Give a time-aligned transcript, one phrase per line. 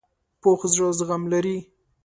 [0.41, 1.57] پوخ زړه زغم لري